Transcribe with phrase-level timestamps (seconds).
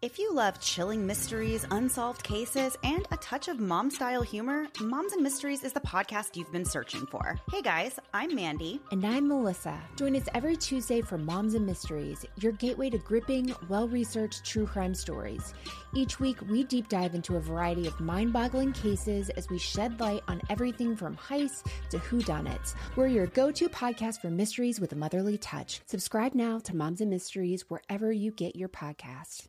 [0.00, 5.12] If you love chilling mysteries, unsolved cases, and a touch of mom style humor, Moms
[5.12, 7.36] and Mysteries is the podcast you've been searching for.
[7.50, 8.80] Hey guys, I'm Mandy.
[8.92, 9.76] And I'm Melissa.
[9.96, 14.66] Join us every Tuesday for Moms and Mysteries, your gateway to gripping, well researched true
[14.66, 15.52] crime stories.
[15.92, 19.98] Each week, we deep dive into a variety of mind boggling cases as we shed
[19.98, 22.74] light on everything from heists to whodunits.
[22.94, 25.80] We're your go to podcast for mysteries with a motherly touch.
[25.86, 29.48] Subscribe now to Moms and Mysteries wherever you get your podcasts.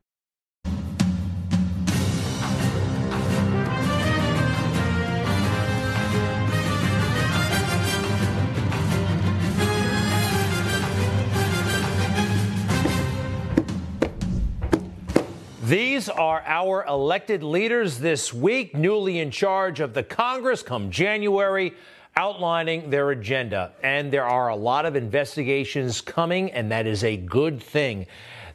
[15.71, 21.73] These are our elected leaders this week, newly in charge of the Congress come January,
[22.17, 23.71] outlining their agenda.
[23.81, 28.07] And there are a lot of investigations coming, and that is a good thing.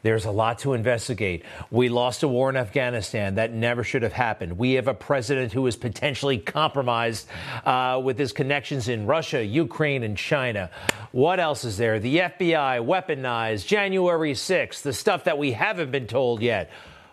[0.03, 1.43] There's a lot to investigate.
[1.71, 3.33] We lost a war in Afghanistan.
[3.33, 4.55] That never should have happened.
[4.55, 7.27] We have a president who is potentially compromised
[7.65, 10.69] uh, with his connections in Russia, Ukraine, and China.
[11.13, 11.99] What else is there?
[11.99, 16.69] The FBI weaponized January 6th, the stuff that we haven't been told yet.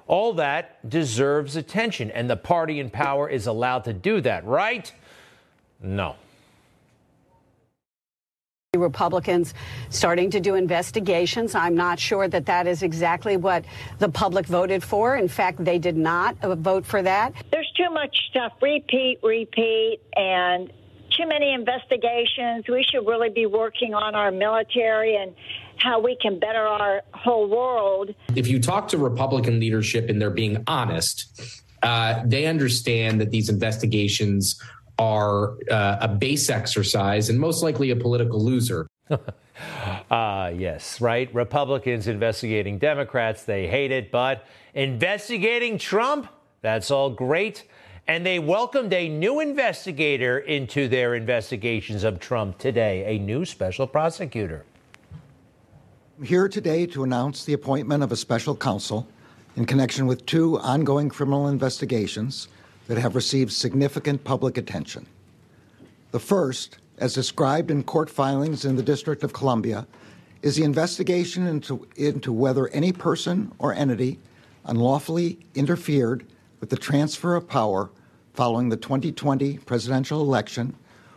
[0.07, 4.93] All that deserves attention, and the party in power is allowed to do that, right?
[5.81, 6.17] No.
[8.77, 9.55] Republicans
[9.91, 11.55] starting to do investigations.
[11.55, 13.65] I'm not sure that that is exactly what
[13.99, 15.17] the public voted for.
[15.17, 17.33] In fact, they did not uh, vote for that.
[17.51, 18.53] There's too much stuff.
[18.61, 20.73] Repeat, repeat, and
[21.17, 22.65] too many investigations.
[22.69, 25.35] We should really be working on our military and
[25.77, 28.15] how we can better our whole world.
[28.35, 31.41] If you talk to Republican leadership and they're being honest,
[31.83, 34.61] uh, they understand that these investigations
[34.99, 38.87] are uh, a base exercise and most likely a political loser.
[40.11, 41.33] Ah, uh, yes, right.
[41.33, 46.29] Republicans investigating Democrats, they hate it, but investigating Trump,
[46.61, 47.63] that's all great.
[48.07, 53.87] And they welcomed a new investigator into their investigations of Trump today, a new special
[53.87, 54.65] prosecutor.
[56.19, 59.09] I'm here today to announce the appointment of a special counsel
[59.57, 62.49] in connection with two ongoing criminal investigations
[62.89, 65.07] that have received significant public attention.
[66.11, 69.87] The first, as described in court filings in the District of Columbia,
[70.43, 74.19] is the investigation into, into whether any person or entity
[74.67, 76.27] unlawfully interfered
[76.65, 77.91] with the transfer of power
[78.33, 80.75] following the 2020 presidential election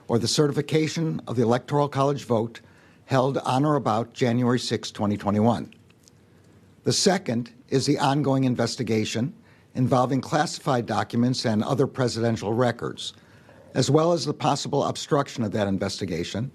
[0.09, 2.59] or the certification of the Electoral College vote
[3.05, 5.73] held on or about January 6, 2021.
[6.83, 9.33] The second is the ongoing investigation
[9.73, 13.13] involving classified documents and other presidential records,
[13.73, 16.51] as well as the possible obstruction of that investigation,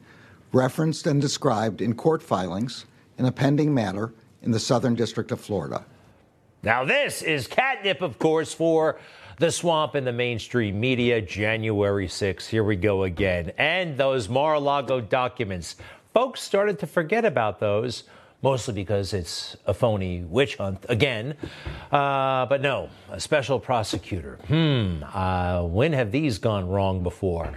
[0.52, 2.84] referenced and described in court filings
[3.16, 5.82] in a pending matter in the Southern District of Florida.
[6.64, 9.00] Now, this is catnip, of course, for
[9.38, 12.46] the swamp in the mainstream media, January 6th.
[12.46, 13.50] Here we go again.
[13.58, 15.74] And those Mar a Lago documents
[16.14, 18.04] folks started to forget about those,
[18.42, 21.34] mostly because it's a phony witch hunt again.
[21.90, 24.38] Uh, but no, a special prosecutor.
[24.46, 27.52] Hmm, uh, when have these gone wrong before?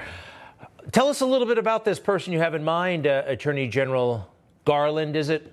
[0.92, 4.28] Tell us a little bit about this person you have in mind, uh, Attorney General
[4.66, 5.52] Garland, is it?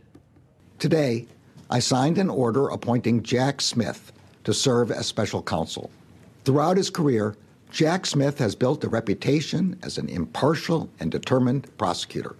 [0.79, 1.27] Today,
[1.73, 4.13] I signed an order appointing Jack Smith
[4.45, 5.91] to serve as special counsel.
[6.45, 7.35] Throughout his career,
[7.71, 12.37] Jack Smith has built a reputation as an impartial and determined prosecutor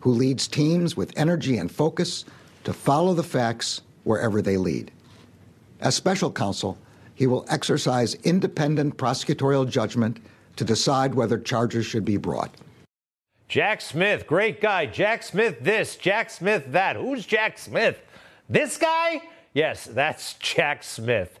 [0.00, 2.26] who leads teams with energy and focus
[2.64, 4.90] to follow the facts wherever they lead.
[5.80, 6.76] As special counsel,
[7.14, 10.18] he will exercise independent prosecutorial judgment
[10.56, 12.54] to decide whether charges should be brought.
[13.48, 14.84] Jack Smith, great guy.
[14.84, 16.96] Jack Smith, this, Jack Smith, that.
[16.96, 18.03] Who's Jack Smith?
[18.48, 19.22] This guy?
[19.52, 21.38] Yes, that's Jack Smith.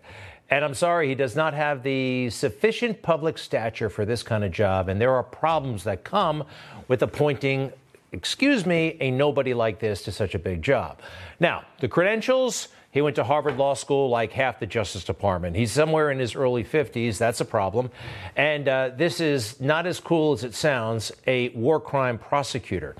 [0.50, 4.52] And I'm sorry, he does not have the sufficient public stature for this kind of
[4.52, 4.88] job.
[4.88, 6.44] And there are problems that come
[6.86, 7.72] with appointing
[8.14, 11.00] excuse me, a nobody like this to such a big job.
[11.40, 15.56] Now, the credentials, he went to Harvard Law School like half the Justice Department.
[15.56, 17.18] He's somewhere in his early 50s.
[17.18, 17.90] That's a problem.
[18.36, 22.94] And uh, this is not as cool as it sounds a war crime prosecutor.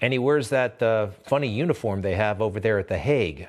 [0.00, 3.48] And he wears that uh, funny uniform they have over there at The Hague.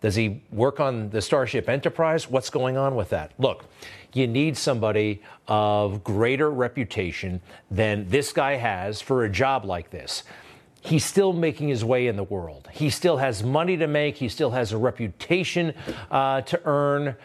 [0.00, 2.28] Does he work on the Starship Enterprise?
[2.28, 3.32] What's going on with that?
[3.38, 3.64] Look,
[4.12, 10.24] you need somebody of greater reputation than this guy has for a job like this.
[10.82, 12.68] He's still making his way in the world.
[12.70, 14.16] He still has money to make.
[14.16, 15.72] He still has a reputation
[16.10, 17.16] uh, to earn.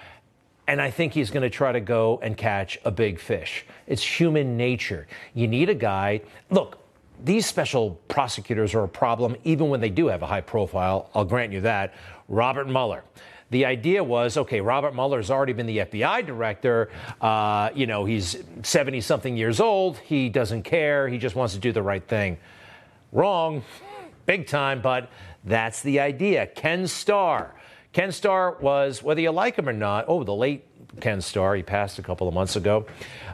[0.67, 3.65] And I think he's going to try to go and catch a big fish.
[3.87, 5.07] It's human nature.
[5.33, 6.21] You need a guy.
[6.49, 6.79] Look,
[7.23, 11.09] these special prosecutors are a problem even when they do have a high profile.
[11.13, 11.93] I'll grant you that.
[12.27, 13.03] Robert Mueller.
[13.51, 16.91] The idea was okay, Robert Mueller's already been the FBI director.
[17.19, 19.97] Uh, you know, he's 70 something years old.
[19.97, 21.07] He doesn't care.
[21.07, 22.37] He just wants to do the right thing.
[23.11, 23.63] Wrong,
[24.27, 25.09] big time, but
[25.43, 26.45] that's the idea.
[26.45, 27.55] Ken Starr.
[27.91, 30.65] Ken Starr was, whether you like him or not, oh, the late
[30.99, 32.85] Ken Starr, he passed a couple of months ago.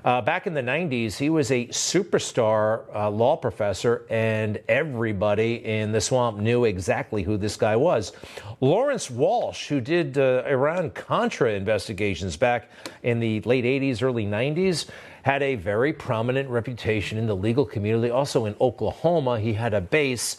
[0.04, 5.92] Uh, back in the 90s, he was a superstar uh, law professor, and everybody in
[5.92, 8.13] the swamp knew exactly who this guy was.
[8.62, 12.69] Lawrence Walsh, who did uh, Iran Contra investigations back
[13.04, 14.88] in the late 80s, early 90s,
[15.24, 18.10] had a very prominent reputation in the legal community.
[18.10, 20.38] Also in Oklahoma, he had a base.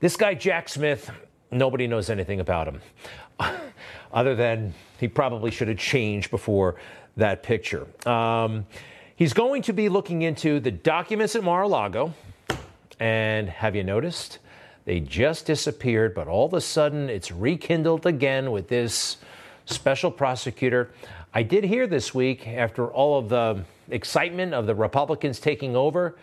[0.00, 1.10] This guy, Jack Smith,
[1.50, 2.80] nobody knows anything about him,
[4.12, 6.76] other than he probably should have changed before
[7.16, 7.86] that picture.
[8.08, 8.66] Um,
[9.16, 12.14] he's going to be looking into the documents at Mar a Lago.
[13.00, 14.38] And have you noticed?
[14.84, 19.18] They just disappeared, but all of a sudden it's rekindled again with this
[19.66, 20.90] special prosecutor.
[21.34, 26.16] I did hear this week, after all of the excitement of the Republicans taking over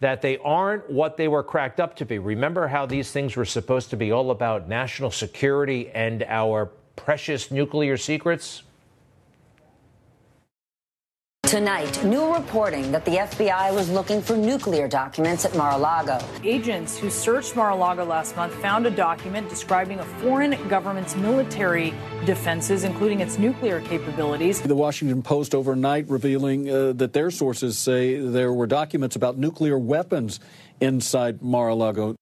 [0.00, 2.18] that they aren't what they were cracked up to be.
[2.18, 6.66] Remember how these things were supposed to be all about national security and our
[6.96, 8.62] precious nuclear secrets?
[11.48, 16.18] Tonight, new reporting that the FBI was looking for nuclear documents at Mar a Lago.
[16.44, 21.16] Agents who searched Mar a Lago last month found a document describing a foreign government's
[21.16, 21.94] military
[22.26, 24.60] defenses, including its nuclear capabilities.
[24.60, 29.78] The Washington Post overnight revealing uh, that their sources say there were documents about nuclear
[29.78, 30.40] weapons
[30.82, 32.14] inside Mar a Lago.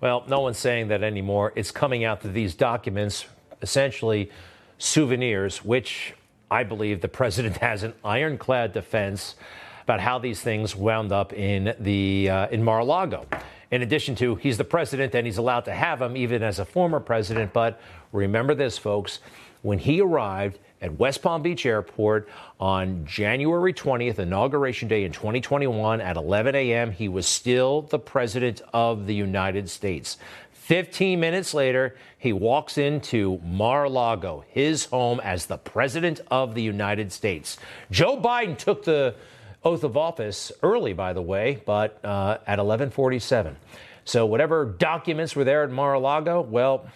[0.00, 1.52] Well, no one's saying that anymore.
[1.56, 3.26] It's coming out that these documents,
[3.60, 4.30] essentially
[4.78, 6.14] souvenirs, which
[6.50, 9.34] I believe the president has an ironclad defense
[9.82, 13.26] about how these things wound up in the uh, in Mar-a-Lago.
[13.70, 16.64] In addition to he's the president and he's allowed to have them even as a
[16.64, 17.52] former president.
[17.52, 17.80] But
[18.12, 19.20] remember this, folks,
[19.62, 22.28] when he arrived at West Palm Beach Airport
[22.60, 28.60] on January 20th, Inauguration Day in 2021 at 11 a.m., he was still the president
[28.72, 30.18] of the United States.
[30.66, 36.56] 15 minutes later, he walks into Mar a Lago, his home as the President of
[36.56, 37.56] the United States.
[37.92, 39.14] Joe Biden took the
[39.62, 43.56] oath of office early, by the way, but uh, at 1147.
[44.04, 46.88] So whatever documents were there at Mar a Lago, well,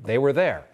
[0.00, 0.64] they were there.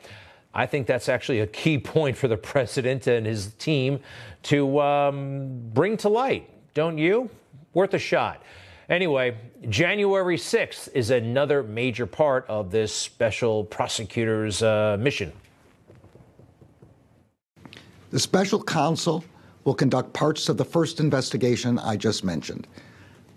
[0.53, 4.01] I think that's actually a key point for the president and his team
[4.43, 7.31] to um, bring to light, don't you?
[7.73, 8.43] Worth a shot.
[8.88, 9.37] Anyway,
[9.69, 15.32] January 6th is another major part of this special prosecutor's uh, mission.
[18.11, 19.25] The special counsel
[19.64, 22.67] will conduct parts of the first investigation I just mentioned.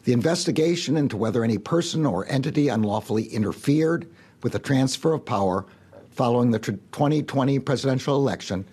[0.03, 4.07] The investigation into whether any person or entity unlawfully interfered
[4.43, 5.65] with the transfer of power
[6.11, 8.65] following the 2020 presidential election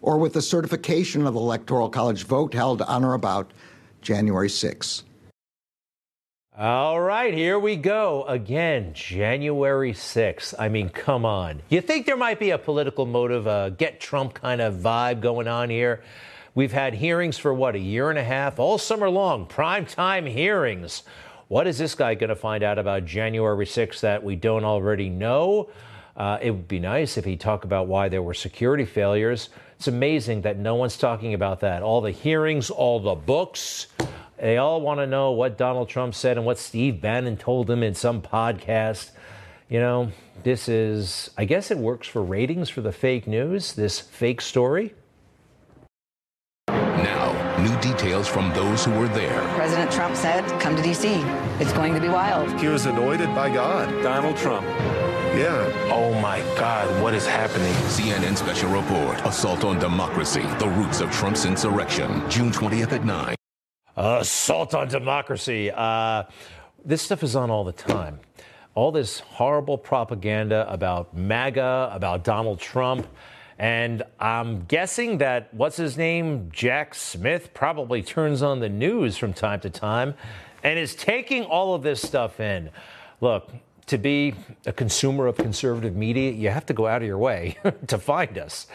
[0.00, 3.52] or with the certification of the Electoral College vote held on or about
[4.02, 5.04] January 6.
[6.56, 8.94] All right, here we go again.
[8.94, 10.54] January 6th.
[10.56, 11.60] I mean, come on.
[11.68, 15.48] You think there might be a political motive, a get Trump kind of vibe going
[15.48, 16.04] on here?
[16.54, 20.26] We've had hearings for what, a year and a half, all summer long, prime time
[20.26, 21.02] hearings.
[21.48, 25.08] What is this guy going to find out about January 6th that we don't already
[25.08, 25.70] know?
[26.16, 29.48] Uh, it would be nice if he talked about why there were security failures.
[29.76, 31.82] It's amazing that no one's talking about that.
[31.82, 33.88] All the hearings, all the books.
[34.44, 37.82] They all want to know what Donald Trump said and what Steve Bannon told him
[37.82, 39.10] in some podcast.
[39.70, 44.00] You know, this is, I guess it works for ratings for the fake news, this
[44.00, 44.92] fake story.
[46.68, 49.40] Now, new details from those who were there.
[49.54, 51.08] President Trump said, come to D.C.
[51.58, 52.60] It's going to be wild.
[52.60, 53.88] He was anointed by God.
[54.02, 54.66] Donald Trump.
[54.66, 55.72] Yeah.
[55.90, 57.72] Oh my God, what is happening?
[57.84, 62.28] CNN Special Report Assault on Democracy The Roots of Trump's Insurrection.
[62.28, 63.36] June 20th at 9.
[63.96, 65.70] Assault on democracy.
[65.70, 66.24] Uh,
[66.84, 68.18] this stuff is on all the time.
[68.74, 73.06] All this horrible propaganda about MAGA, about Donald Trump.
[73.56, 76.50] And I'm guessing that what's his name?
[76.52, 80.14] Jack Smith probably turns on the news from time to time
[80.64, 82.70] and is taking all of this stuff in.
[83.20, 83.52] Look,
[83.86, 84.34] to be
[84.66, 88.38] a consumer of conservative media, you have to go out of your way to find
[88.38, 88.66] us.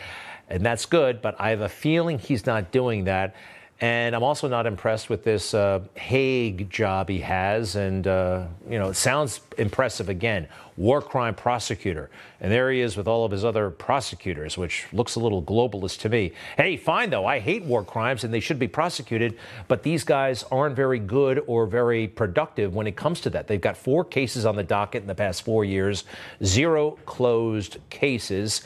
[0.47, 3.35] And that's good, but I have a feeling he's not doing that.
[3.81, 7.77] And I'm also not impressed with this uh, Hague job he has.
[7.77, 10.49] And, uh, you know, it sounds impressive again.
[10.75, 12.09] War crime prosecutor.
[12.41, 15.99] And there he is with all of his other prosecutors, which looks a little globalist
[15.99, 16.33] to me.
[16.57, 17.25] Hey, fine, though.
[17.25, 19.37] I hate war crimes and they should be prosecuted.
[19.69, 23.47] But these guys aren't very good or very productive when it comes to that.
[23.47, 26.03] They've got four cases on the docket in the past four years,
[26.43, 28.61] zero closed cases.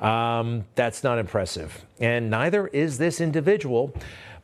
[0.00, 1.84] Um, that's not impressive.
[1.98, 3.94] And neither is this individual.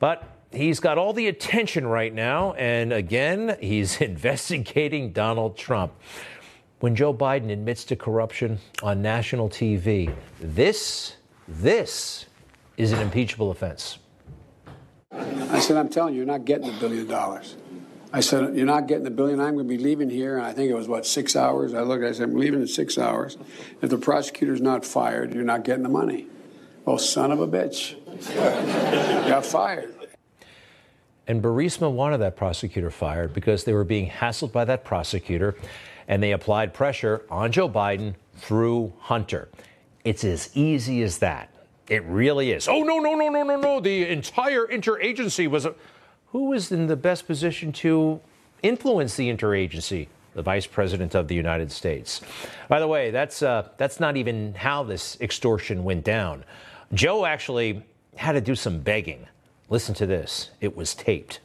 [0.04, 2.52] But he's got all the attention right now.
[2.52, 5.94] And again, he's investigating Donald Trump.
[6.80, 11.16] When Joe Biden admits to corruption on national TV, this,
[11.48, 12.26] this
[12.76, 13.96] is an impeachable offense.
[15.10, 17.56] I said, I'm telling you, you're not getting the billion dollars.
[18.12, 19.40] I said, You're not getting the billion.
[19.40, 20.36] I'm going to be leaving here.
[20.36, 21.72] And I think it was, what, six hours?
[21.72, 23.38] I looked, I said, I'm leaving in six hours.
[23.80, 26.26] If the prosecutor's not fired, you're not getting the money.
[26.86, 27.96] Oh, son of a bitch.
[29.28, 29.93] Got fired.
[31.26, 35.56] And Burisma wanted that prosecutor fired because they were being hassled by that prosecutor,
[36.06, 39.48] and they applied pressure on Joe Biden through Hunter.
[40.04, 41.48] It's as easy as that.
[41.88, 42.68] It really is.
[42.68, 43.80] Oh, no, no, no, no, no, no.
[43.80, 45.64] The entire interagency was.
[45.66, 45.74] A-
[46.32, 48.20] Who was in the best position to
[48.62, 50.08] influence the interagency?
[50.34, 52.20] The Vice President of the United States.
[52.68, 56.44] By the way, that's, uh, that's not even how this extortion went down.
[56.92, 57.84] Joe actually
[58.16, 59.26] had to do some begging.
[59.70, 60.50] Listen to this.
[60.60, 61.40] It was taped.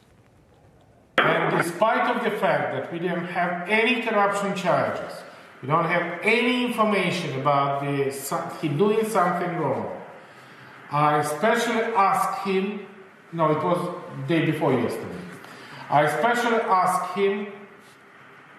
[1.18, 5.12] And despite of the fact that we didn't have any corruption charges,
[5.62, 8.10] we don't have any information about the,
[8.60, 9.96] he doing something wrong.
[10.90, 12.86] I especially asked him,
[13.32, 13.94] no, it was
[14.26, 15.20] day before yesterday.
[15.88, 17.46] I especially asked him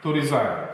[0.03, 0.67] to resign.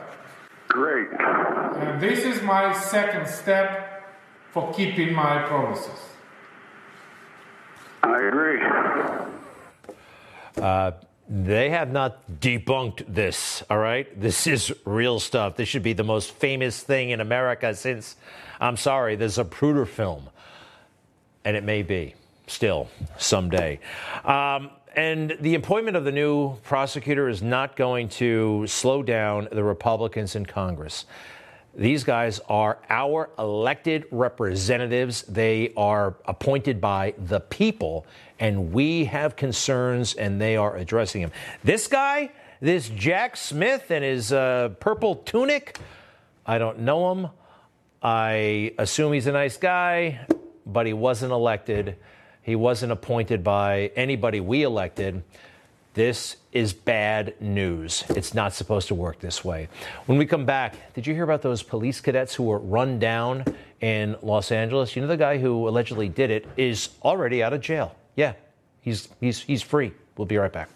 [0.68, 1.08] Great.
[1.20, 4.04] And this is my second step
[4.52, 6.00] for keeping my promises.
[8.08, 8.62] I agree.
[10.58, 10.92] Uh,
[11.30, 14.08] they have not debunked this, all right?
[14.20, 15.58] This is real stuff.
[15.58, 18.16] This should be the most famous thing in America since,
[18.62, 20.30] I'm sorry, a Zapruder film.
[21.44, 22.16] And it may be
[22.48, 23.80] still someday.
[24.24, 29.64] Um, and the appointment of the new prosecutor is not going to slow down the
[29.64, 31.06] Republicans in Congress.
[31.78, 35.22] These guys are our elected representatives.
[35.22, 38.08] They are appointed by the people,
[38.40, 41.32] and we have concerns, and they are addressing them.
[41.64, 42.32] This guy,
[42.62, 45.78] this Jack Smith and his uh, purple tunic,
[46.48, 47.28] I don't know him.
[48.02, 50.22] I assume he's a nice guy,
[50.66, 51.98] but he wasn't elected.
[52.42, 55.24] He wasn't appointed by anybody we elected.
[55.98, 58.04] This is bad news.
[58.10, 59.68] It's not supposed to work this way.
[60.06, 63.44] When we come back, did you hear about those police cadets who were run down
[63.82, 64.96] in Los Angeles?
[64.96, 67.96] You know, the guy who allegedly did it is already out of jail.
[68.16, 68.34] Yeah,
[68.80, 69.92] he's, he's, he's free.
[70.18, 70.70] We'll be right back.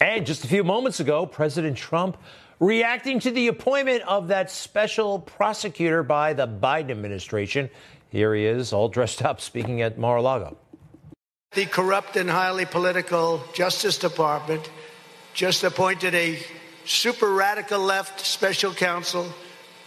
[0.00, 2.16] And just a few moments ago, President Trump
[2.60, 7.70] reacting to the appointment of that special prosecutor by the Biden administration.
[8.10, 10.56] Here he is, all dressed up, speaking at Mar a Lago.
[11.52, 14.70] The corrupt and highly political Justice Department
[15.34, 16.38] just appointed a
[16.84, 19.26] super radical left special counsel,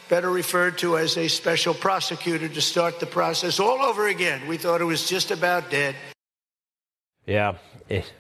[0.10, 4.48] better referred to as a special prosecutor, to start the process all over again.
[4.48, 5.96] We thought it was just about dead.
[7.26, 7.58] Yeah,
[7.88, 8.12] it,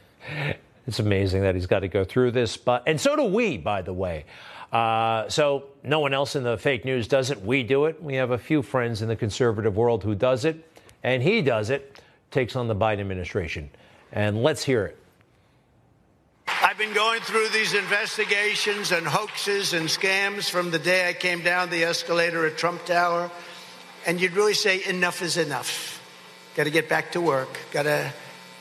[0.89, 3.83] it's amazing that he's got to go through this, but and so do we, by
[3.83, 4.25] the way.
[4.71, 7.41] Uh, so no one else in the fake news does it.
[7.43, 8.01] We do it.
[8.01, 10.67] We have a few friends in the conservative world who does it,
[11.03, 12.01] and he does it.
[12.31, 13.69] Takes on the Biden administration,
[14.11, 14.97] and let's hear it.
[16.47, 21.43] I've been going through these investigations and hoaxes and scams from the day I came
[21.43, 23.29] down the escalator at Trump Tower,
[24.07, 26.01] and you'd really say enough is enough.
[26.55, 27.59] Got to get back to work.
[27.71, 28.11] Got to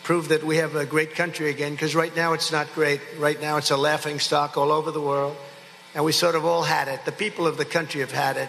[0.08, 2.98] prove that we have a great country again, because right now it's not great.
[3.18, 5.36] Right now it's a laughing stock all over the world,
[5.94, 7.04] and we sort of all had it.
[7.04, 8.48] The people of the country have had it.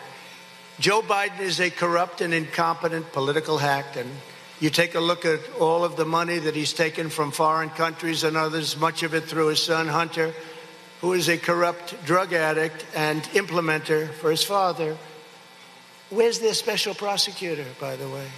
[0.80, 4.10] Joe Biden is a corrupt and incompetent political hack, and
[4.62, 8.24] you take a look at all of the money that he's taken from foreign countries
[8.24, 10.34] and others, much of it through his son Hunter,
[11.01, 14.96] who is a corrupt drug addict and implementer for his father.
[16.10, 18.30] Where's their special prosecutor, by the way?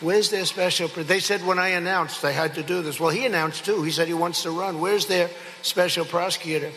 [0.00, 0.88] Where's their special?
[0.88, 2.98] They said when I announced they had to do this.
[2.98, 3.82] Well, he announced too.
[3.82, 4.80] He said he wants to run.
[4.80, 5.28] Where's their
[5.60, 6.72] special prosecutor?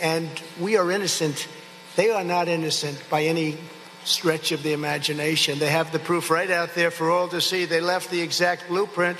[0.00, 0.28] And
[0.60, 1.48] we are innocent.
[1.96, 3.56] They are not innocent by any
[4.04, 5.58] stretch of the imagination.
[5.58, 7.64] They have the proof right out there for all to see.
[7.64, 9.18] They left the exact blueprint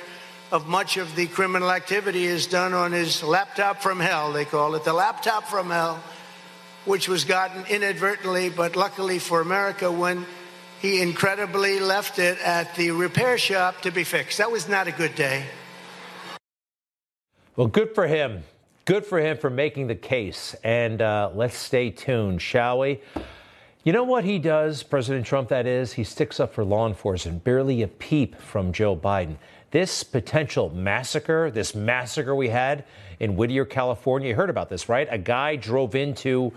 [0.51, 4.75] of much of the criminal activity is done on his laptop from hell, they call
[4.75, 6.03] it, the laptop from hell,
[6.87, 10.25] which was gotten inadvertently, but luckily for America, when
[10.81, 14.39] he incredibly left it at the repair shop to be fixed.
[14.39, 15.45] That was not a good day.
[17.57, 18.45] Well, good for him.
[18.85, 20.55] Good for him for making the case.
[20.63, 23.01] And uh, let's stay tuned, shall we?
[23.85, 25.93] You know what he does, President Trump, that is?
[25.93, 29.37] He sticks up for law enforcement, barely a peep from Joe Biden.
[29.71, 32.85] This potential massacre, this massacre we had
[33.21, 35.09] in Whittier, California, you heard about this, right?
[35.11, 36.53] A guy drove into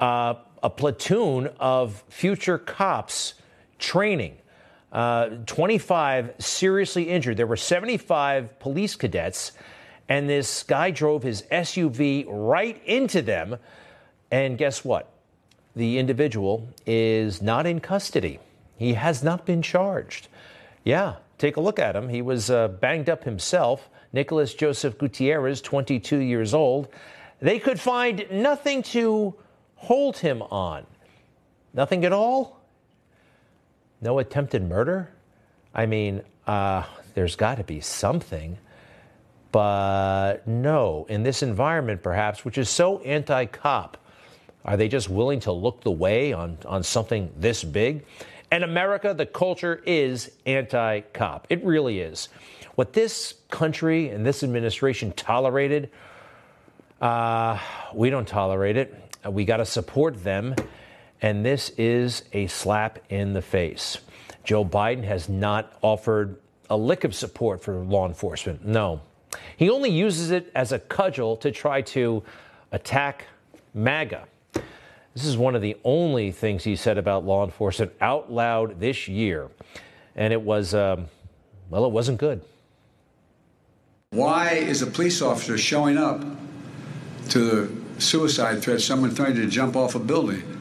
[0.00, 3.34] uh, a platoon of future cops
[3.78, 4.36] training.
[4.92, 7.36] Uh, 25 seriously injured.
[7.36, 9.52] There were 75 police cadets,
[10.08, 13.56] and this guy drove his SUV right into them.
[14.30, 15.10] And guess what?
[15.74, 18.38] The individual is not in custody.
[18.78, 20.28] He has not been charged.
[20.84, 22.08] Yeah, take a look at him.
[22.08, 23.90] He was uh, banged up himself.
[24.12, 26.88] Nicholas Joseph Gutierrez, 22 years old.
[27.40, 29.34] They could find nothing to
[29.74, 30.86] hold him on.
[31.74, 32.55] Nothing at all?
[34.06, 35.10] No attempted murder?
[35.74, 36.84] I mean, uh,
[37.14, 38.56] there's got to be something.
[39.50, 43.96] But no, in this environment, perhaps, which is so anti cop,
[44.64, 48.06] are they just willing to look the way on, on something this big?
[48.52, 51.48] In America, the culture is anti cop.
[51.50, 52.28] It really is.
[52.76, 55.90] What this country and this administration tolerated,
[57.00, 57.58] uh,
[57.92, 59.16] we don't tolerate it.
[59.28, 60.54] We got to support them
[61.22, 63.98] and this is a slap in the face.
[64.44, 66.36] Joe Biden has not offered
[66.70, 68.64] a lick of support for law enforcement.
[68.64, 69.00] No.
[69.56, 72.22] He only uses it as a cudgel to try to
[72.72, 73.26] attack
[73.74, 74.24] MAGA.
[75.14, 79.08] This is one of the only things he said about law enforcement out loud this
[79.08, 79.48] year.
[80.14, 81.06] And it was, um,
[81.70, 82.42] well, it wasn't good.
[84.10, 86.24] Why is a police officer showing up
[87.30, 90.55] to the suicide threat, someone trying to jump off a building?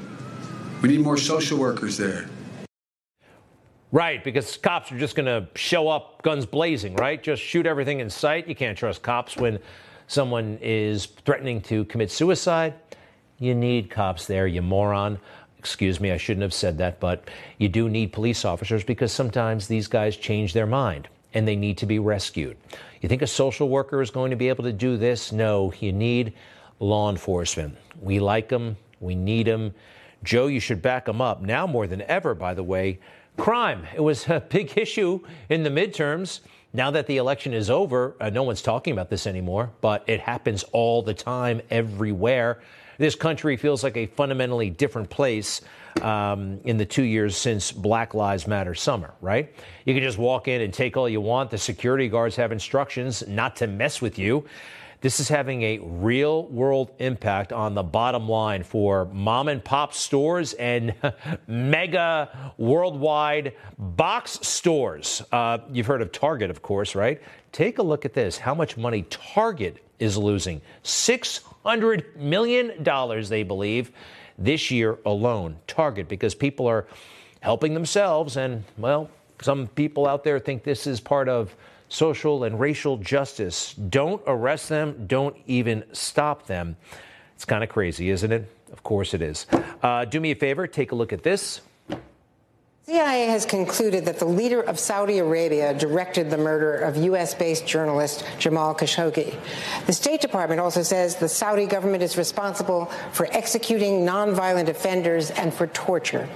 [0.86, 2.28] We need more social workers there.
[3.92, 7.24] Right, because cops are just going to show up guns blazing, right?
[7.24, 8.48] Just shoot everything in sight.
[8.48, 9.58] You can't trust cops when
[10.06, 12.76] someone is threatening to commit suicide.
[13.40, 15.18] You need cops there, you moron.
[15.58, 19.68] Excuse me, I shouldn't have said that, but you do need police officers because sometimes
[19.68, 22.58] these guys change their mind and they need to be rescued.
[23.02, 25.32] You think a social worker is going to be able to do this?
[25.32, 26.34] No, you need
[26.80, 27.76] law enforcement.
[28.00, 29.74] We like them, we need them.
[30.26, 31.42] Joe, you should back them up.
[31.42, 33.00] Now more than ever, by the way,
[33.38, 33.88] crime.
[33.96, 36.42] It was a big issue in the midterms.
[36.74, 40.20] Now that the election is over, uh, no one's talking about this anymore, but it
[40.20, 42.60] happens all the time, everywhere.
[42.98, 45.62] This country feels like a fundamentally different place
[46.02, 49.54] um, in the two years since Black Lives Matter summer, right?
[49.86, 51.50] You can just walk in and take all you want.
[51.50, 54.46] The security guards have instructions not to mess with you.
[55.06, 59.94] This is having a real world impact on the bottom line for mom and pop
[59.94, 60.96] stores and
[61.48, 65.22] mega worldwide box stores.
[65.32, 67.22] Uh, you've heard of Target, of course, right?
[67.52, 72.84] Take a look at this how much money Target is losing $600 million,
[73.30, 73.92] they believe,
[74.40, 75.58] this year alone.
[75.68, 76.88] Target, because people are
[77.42, 81.56] helping themselves, and, well, some people out there think this is part of
[81.90, 83.74] social and racial justice.
[83.74, 86.78] Don't arrest them, don't even stop them.
[87.36, 88.50] It's kind of crazy, isn't it?
[88.72, 89.46] Of course it is.
[89.82, 91.62] Uh, do me a favor, take a look at this.
[92.86, 97.34] CIA has concluded that the leader of Saudi Arabia directed the murder of U.S.
[97.34, 99.36] based journalist Jamal Khashoggi.
[99.88, 105.52] The State Department also says the Saudi government is responsible for executing nonviolent offenders and
[105.52, 106.30] for torture.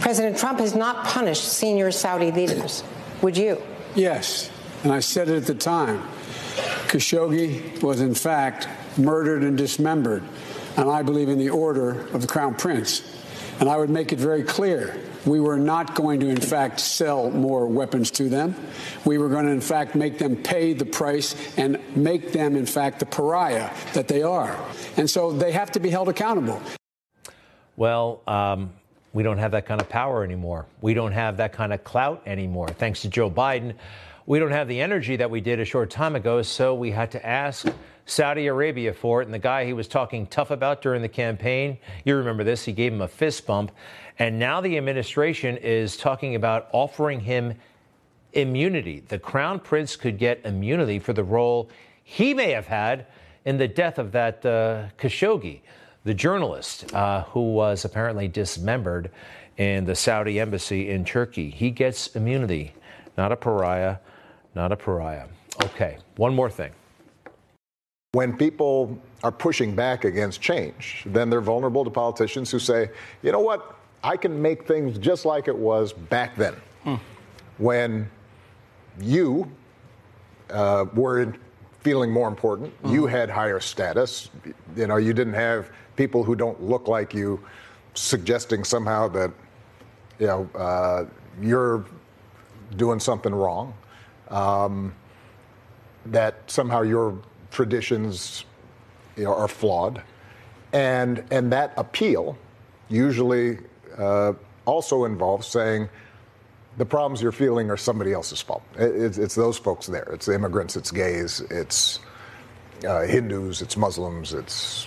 [0.00, 2.82] President Trump has not punished senior Saudi leaders.
[3.20, 3.60] Would you?
[3.94, 4.50] Yes
[4.86, 6.00] and I said it at the time.
[6.86, 10.22] Khashoggi was, in fact, murdered and dismembered,
[10.76, 13.02] and I believe in the order of the Crown Prince.
[13.58, 17.32] And I would make it very clear we were not going to, in fact, sell
[17.32, 18.54] more weapons to them.
[19.04, 22.64] We were going to, in fact, make them pay the price and make them, in
[22.64, 24.56] fact, the pariah that they are.
[24.96, 26.62] And so they have to be held accountable.
[27.76, 28.72] Well, um,
[29.12, 30.66] we don't have that kind of power anymore.
[30.80, 33.74] We don't have that kind of clout anymore, thanks to Joe Biden
[34.26, 37.12] we don't have the energy that we did a short time ago, so we had
[37.12, 37.66] to ask
[38.06, 39.26] Saudi Arabia for it.
[39.26, 42.72] And the guy he was talking tough about during the campaign, you remember this, he
[42.72, 43.70] gave him a fist bump.
[44.18, 47.54] And now the administration is talking about offering him
[48.32, 49.00] immunity.
[49.06, 51.70] The crown prince could get immunity for the role
[52.02, 53.06] he may have had
[53.44, 55.60] in the death of that uh, Khashoggi,
[56.02, 59.10] the journalist uh, who was apparently dismembered
[59.56, 61.48] in the Saudi embassy in Turkey.
[61.50, 62.74] He gets immunity,
[63.16, 63.98] not a pariah
[64.56, 65.26] not a pariah.
[65.62, 66.72] Okay, one more thing.
[68.12, 72.88] When people are pushing back against change, then they're vulnerable to politicians who say,
[73.22, 76.54] you know what, I can make things just like it was back then.
[76.84, 76.94] Hmm.
[77.58, 78.10] When
[78.98, 79.50] you
[80.50, 81.34] uh, were
[81.80, 82.94] feeling more important, mm-hmm.
[82.94, 84.30] you had higher status,
[84.74, 87.38] you know, you didn't have people who don't look like you
[87.94, 89.30] suggesting somehow that,
[90.18, 91.04] you know, uh,
[91.42, 91.84] you're
[92.76, 93.74] doing something wrong.
[94.28, 94.94] Um,
[96.06, 97.18] that somehow your
[97.50, 98.44] traditions
[99.16, 100.02] you know, are flawed,
[100.72, 102.36] and and that appeal
[102.88, 103.58] usually
[103.98, 104.32] uh,
[104.64, 105.88] also involves saying
[106.76, 108.62] the problems you're feeling are somebody else's fault.
[108.76, 110.08] It's, it's those folks there.
[110.12, 110.76] It's the immigrants.
[110.76, 111.40] It's gays.
[111.50, 112.00] It's
[112.86, 113.62] uh, Hindus.
[113.62, 114.34] It's Muslims.
[114.34, 114.86] It's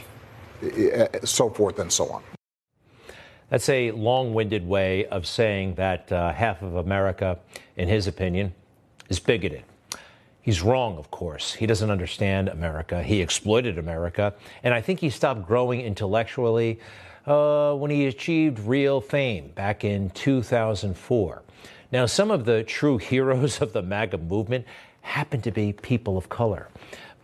[1.24, 2.22] so forth and so on.
[3.50, 7.40] That's a long winded way of saying that uh, half of America,
[7.76, 8.54] in his opinion,
[9.10, 9.64] is bigoted.
[10.42, 11.54] He's wrong, of course.
[11.54, 13.04] He doesn't understand America.
[13.04, 14.34] He exploited America.
[14.64, 16.80] And I think he stopped growing intellectually
[17.28, 21.44] uh, when he achieved real fame back in 2004.
[21.92, 24.66] Now, some of the true heroes of the MAGA movement
[25.02, 26.70] happen to be people of color.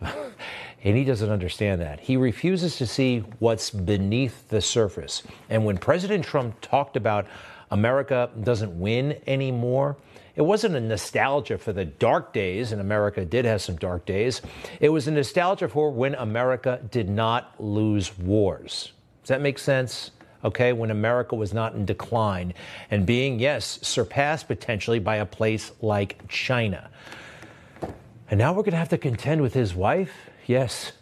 [0.00, 2.00] and he doesn't understand that.
[2.00, 5.22] He refuses to see what's beneath the surface.
[5.48, 7.26] And when President Trump talked about
[7.70, 9.96] America doesn't win anymore,
[10.36, 14.42] it wasn't a nostalgia for the dark days, and America did have some dark days.
[14.80, 18.92] It was a nostalgia for when America did not lose wars.
[19.22, 20.10] Does that make sense?
[20.44, 22.52] Okay, when America was not in decline
[22.90, 26.90] and being, yes, surpassed potentially by a place like China.
[28.30, 30.12] And now we're going to have to contend with his wife?
[30.46, 30.92] Yes,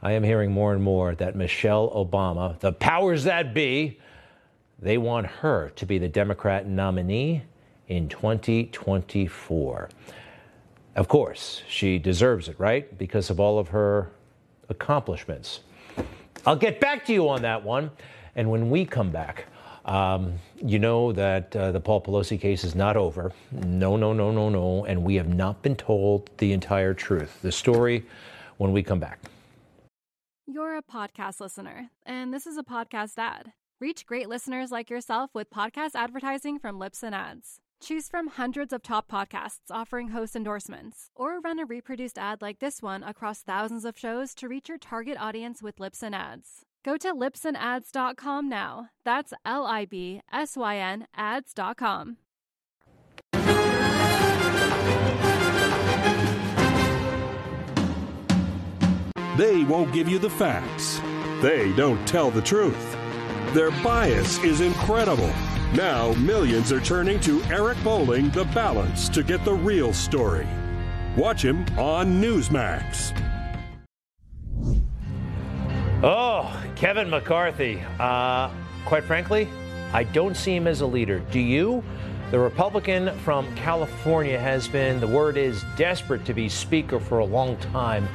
[0.00, 4.00] I am hearing more and more that Michelle Obama, the powers that be,
[4.78, 7.42] they want her to be the Democrat nominee
[7.90, 9.88] in 2024.
[10.96, 12.96] Of course, she deserves it, right?
[12.96, 14.10] Because of all of her
[14.68, 15.60] accomplishments.
[16.46, 17.90] I'll get back to you on that one.
[18.36, 19.46] And when we come back,
[19.84, 23.32] um, you know that uh, the Paul Pelosi case is not over.
[23.50, 24.84] No, no, no, no, no.
[24.84, 27.42] And we have not been told the entire truth.
[27.42, 28.06] The story
[28.56, 29.18] when we come back.
[30.46, 33.52] You're a podcast listener, and this is a podcast ad.
[33.80, 37.60] Reach great listeners like yourself with podcast advertising from Libsyn Ads.
[37.82, 42.58] Choose from hundreds of top podcasts offering host endorsements, or run a reproduced ad like
[42.58, 46.66] this one across thousands of shows to reach your target audience with Libsyn Ads.
[46.84, 48.90] Go to libsynads.com now.
[49.04, 52.18] That's L I B S Y N ads.com.
[59.36, 61.00] They won't give you the facts.
[61.40, 62.99] They don't tell the truth.
[63.52, 65.32] Their bias is incredible.
[65.74, 70.46] Now, millions are turning to Eric Bolling, The Balance, to get the real story.
[71.16, 73.12] Watch him on Newsmax.
[76.04, 77.82] Oh, Kevin McCarthy.
[77.98, 78.50] Uh,
[78.84, 79.48] quite frankly,
[79.92, 81.18] I don't see him as a leader.
[81.32, 81.82] Do you?
[82.30, 87.24] The Republican from California has been, the word is, desperate to be Speaker for a
[87.24, 88.08] long time.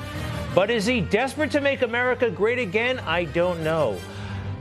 [0.56, 3.00] But is he desperate to make America great again?
[3.00, 4.00] I don't know.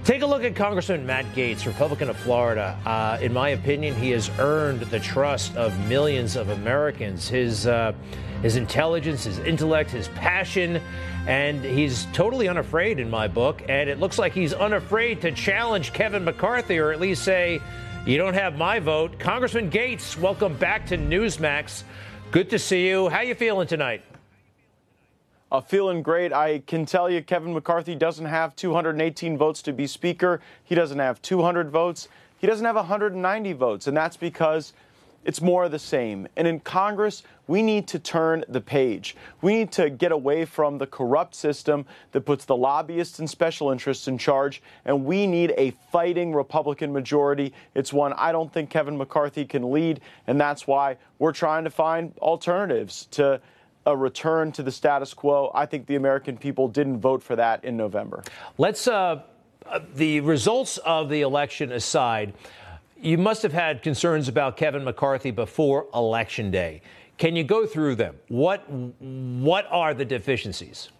[0.04, 2.78] Take a look at Congressman Matt Gaetz, Republican of Florida.
[2.84, 7.26] Uh, in my opinion, he has earned the trust of millions of Americans.
[7.26, 7.94] His uh,
[8.42, 10.82] his intelligence, his intellect, his passion,
[11.26, 13.62] and he's totally unafraid in my book.
[13.66, 17.62] And it looks like he's unafraid to challenge Kevin McCarthy, or at least say,
[18.04, 21.84] "You don't have my vote." Congressman Gaetz, welcome back to Newsmax.
[22.30, 23.08] Good to see you.
[23.08, 24.02] How you feeling tonight?
[25.54, 26.32] Uh, feeling great.
[26.32, 30.40] I can tell you, Kevin McCarthy doesn't have 218 votes to be Speaker.
[30.64, 32.08] He doesn't have 200 votes.
[32.38, 34.72] He doesn't have 190 votes, and that's because
[35.24, 36.26] it's more of the same.
[36.36, 39.14] And in Congress, we need to turn the page.
[39.42, 43.70] We need to get away from the corrupt system that puts the lobbyists and special
[43.70, 47.54] interests in charge, and we need a fighting Republican majority.
[47.76, 51.70] It's one I don't think Kevin McCarthy can lead, and that's why we're trying to
[51.70, 53.40] find alternatives to
[53.86, 55.50] a return to the status quo.
[55.54, 58.22] I think the American people didn't vote for that in November.
[58.58, 59.22] Let's, uh,
[59.66, 62.34] uh, the results of the election aside,
[63.00, 66.80] you must have had concerns about Kevin McCarthy before Election Day.
[67.18, 68.16] Can you go through them?
[68.28, 70.90] What, what are the deficiencies?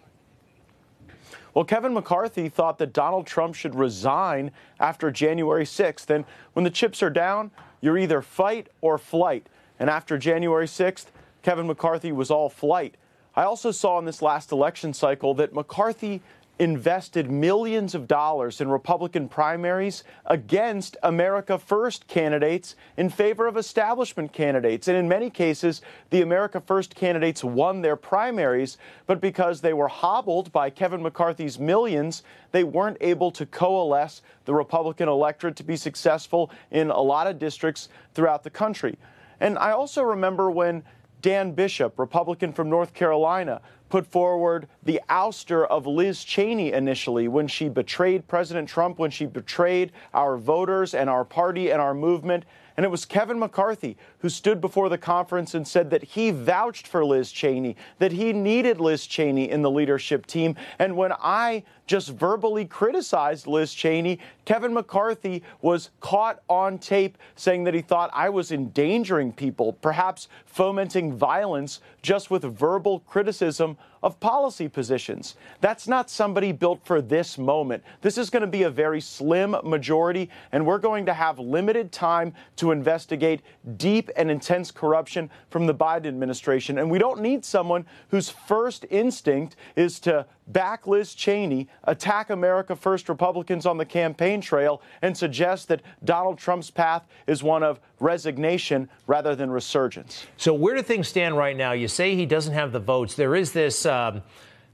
[1.53, 6.09] Well, Kevin McCarthy thought that Donald Trump should resign after January 6th.
[6.09, 9.47] And when the chips are down, you're either fight or flight.
[9.79, 11.05] And after January 6th,
[11.45, 12.95] Kevin McCarthy was all flight.
[13.35, 16.23] I also saw in this last election cycle that McCarthy
[16.57, 24.33] invested millions of dollars in Republican primaries against America First candidates in favor of establishment
[24.33, 24.87] candidates.
[24.87, 29.87] And in many cases, the America First candidates won their primaries, but because they were
[29.87, 35.75] hobbled by Kevin McCarthy's millions, they weren't able to coalesce the Republican electorate to be
[35.75, 38.97] successful in a lot of districts throughout the country.
[39.39, 40.81] And I also remember when
[41.25, 43.59] Dan Bishop, Republican from North Carolina,
[43.89, 49.25] put forward the ouster of Liz Cheney initially when she betrayed President Trump, when she
[49.25, 52.45] betrayed our voters and our party and our movement.
[52.77, 56.87] And it was Kevin McCarthy who stood before the conference and said that he vouched
[56.87, 60.55] for Liz Cheney, that he needed Liz Cheney in the leadership team.
[60.77, 67.63] And when I just verbally criticized Liz Cheney, Kevin McCarthy was caught on tape saying
[67.63, 74.19] that he thought I was endangering people, perhaps fomenting violence just with verbal criticism of
[74.19, 75.35] policy positions.
[75.61, 77.83] That's not somebody built for this moment.
[78.01, 81.91] This is going to be a very slim majority, and we're going to have limited
[81.91, 83.41] time to investigate
[83.77, 86.77] deep and intense corruption from the Biden administration.
[86.77, 92.75] And we don't need someone whose first instinct is to back Liz Cheney, attack America
[92.75, 97.79] First Republicans on the campaign trail, and suggest that Donald Trump's path is one of
[97.99, 100.27] resignation rather than resurgence.
[100.37, 101.71] So, where do things stand right now?
[101.71, 103.15] You say he doesn't have the votes.
[103.15, 103.87] There is this.
[103.87, 104.23] Uh, Um,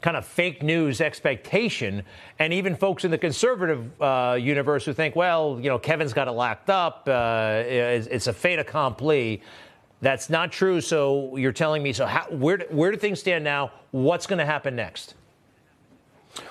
[0.02, 2.04] kind of fake news expectation,
[2.40, 6.28] and even folks in the conservative uh, universe who think, well, you know, Kevin's got
[6.28, 9.42] it locked up, uh, it's, it's, a fait accompli.
[10.02, 10.82] That's not true.
[10.82, 11.94] So you're telling me.
[11.94, 13.72] So how, where where do things stand now?
[13.92, 15.14] What's going to happen next?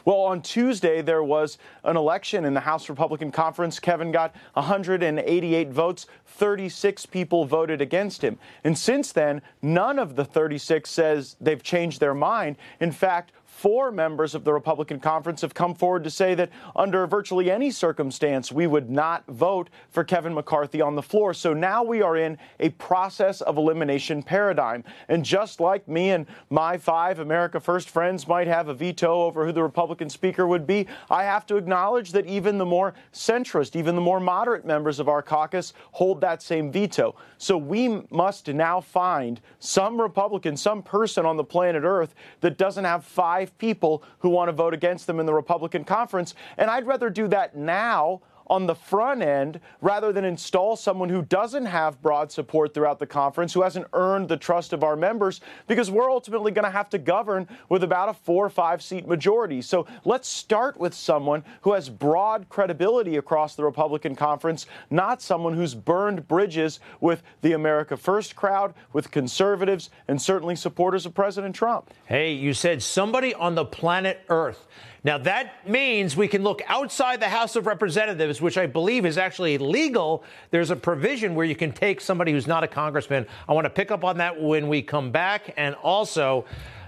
[0.05, 3.79] Well, on Tuesday, there was an election in the House Republican Conference.
[3.79, 6.07] Kevin got 188 votes.
[6.27, 8.39] 36 people voted against him.
[8.65, 12.57] And since then, none of the 36 says they've changed their mind.
[12.81, 17.07] In fact, four members of the Republican conference have come forward to say that under
[17.07, 21.35] virtually any circumstance, we would not vote for Kevin McCarthy on the floor.
[21.35, 24.83] So now we are in a process of elimination paradigm.
[25.09, 29.45] And just like me and my five America First friends might have a veto over
[29.45, 33.77] who the Republican speaker would be, I have to acknowledge that even the more centrist,
[33.77, 37.15] even the more moderate members of our caucus hold that same veto.
[37.37, 42.85] So we must now find some Republican, some person on the planet Earth that doesn't
[42.85, 46.35] have five people who want to vote against them in the Republican conference.
[46.57, 51.23] And I'd rather do that now on the front end rather than install someone who
[51.23, 55.41] doesn't have broad support throughout the conference, who hasn't earned the trust of our members,
[55.69, 59.07] because we're ultimately going to have to govern with about a four or five seat
[59.07, 59.63] majority.
[59.63, 65.55] So let's start with someone who has broad credibility across the Republican conference, not someone
[65.55, 71.55] who's burned bridges with the America First crowd, with conservatives, and certainly supporters of President
[71.55, 71.91] Trump.
[72.07, 74.67] Hey, you said somebody on the planet Earth.
[75.03, 79.17] Now, that means we can look outside the House of Representatives, which I believe is
[79.17, 80.25] actually legal.
[80.51, 83.27] There's a provision where you can take somebody who's not a congressman.
[83.49, 85.55] I want to pick up on that when we come back.
[85.57, 86.45] And also,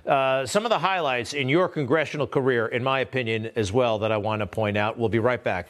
[0.07, 4.13] uh, some of the highlights in your congressional career, in my opinion, as well, that
[4.13, 4.99] I want to point out.
[4.99, 5.69] We'll be right back.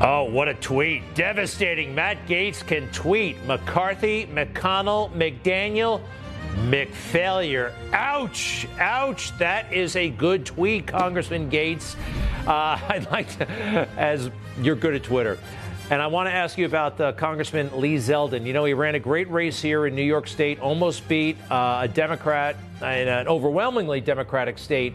[0.00, 1.02] Oh, what a tweet.
[1.16, 1.92] Devastating.
[1.92, 3.44] Matt Gaetz can tweet.
[3.46, 6.00] McCarthy, McConnell, McDaniel,
[6.68, 7.72] McFailure.
[7.92, 8.68] Ouch.
[8.78, 9.36] Ouch.
[9.38, 11.96] That is a good tweet, Congressman Gaetz.
[12.46, 13.50] Uh, I'd like to,
[13.96, 14.30] as
[14.62, 15.36] you're good at Twitter.
[15.90, 18.46] And I want to ask you about uh, Congressman Lee Zeldin.
[18.46, 21.80] You know, he ran a great race here in New York State, almost beat uh,
[21.82, 24.94] a Democrat in an overwhelmingly Democratic state.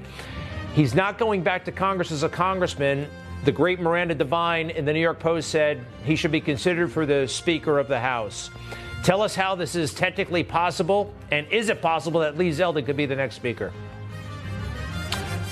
[0.76, 3.10] He's not going back to Congress as a congressman.
[3.44, 7.06] The great Miranda Devine in the New York Post said he should be considered for
[7.06, 8.50] the Speaker of the House.
[9.04, 12.96] Tell us how this is technically possible, and is it possible that Lee Zeldin could
[12.96, 13.74] be the next Speaker?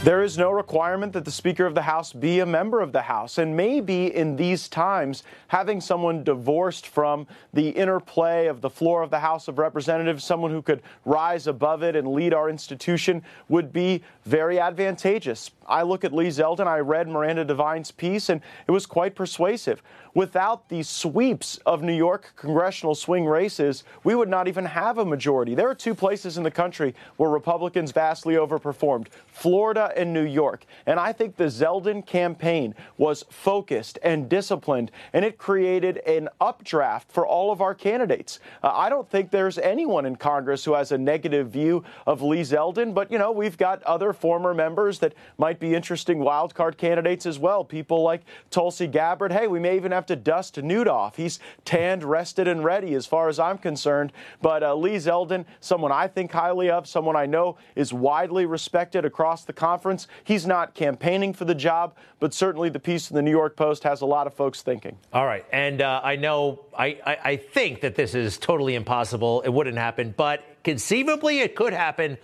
[0.04, 3.04] There is no requirement that the Speaker of the House be a member of the
[3.04, 3.38] House.
[3.38, 9.12] And maybe in these times, having someone divorced from the interplay of the floor of
[9.12, 13.72] the House of Representatives, someone who could rise above it and lead our institution, would
[13.72, 15.52] be very advantageous.
[15.68, 19.84] I look at Lee Zeldin, I read Miranda Devine's piece, and it was quite persuasive.
[20.13, 25.06] Without the sweeps of New York congressional swing races, we would not even have a
[25.06, 25.56] majority.
[25.56, 30.65] There are two places in the country where Republicans vastly overperformed Florida and New York.
[30.86, 37.12] And I think the Zeldin campaign was focused and disciplined, and it created an updraft
[37.12, 38.39] for all of our candidates.
[38.62, 42.41] Uh, I don't think there's anyone in Congress who has a negative view of Lee
[42.41, 47.26] Zeldin, but, you know, we've got other former members that might be interesting wildcard candidates
[47.26, 47.63] as well.
[47.63, 49.32] People like Tulsi Gabbard.
[49.32, 51.16] Hey, we may even have to dust Newt off.
[51.16, 54.12] He's tanned, rested, and ready as far as I'm concerned.
[54.42, 59.06] But uh, Lee Zeldin, someone I think highly of, someone I know is widely respected
[59.06, 60.08] across the conference.
[60.24, 63.84] He's not campaigning for the job, but certainly the piece in the New York Post
[63.84, 64.98] has a lot of folks thinking.
[65.14, 65.46] All right.
[65.52, 69.42] And uh, I know, I, I, I think that this is totally impossible.
[69.42, 72.18] It wouldn't happen, but conceivably it could happen.